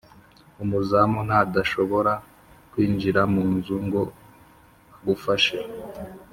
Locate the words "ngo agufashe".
3.85-5.57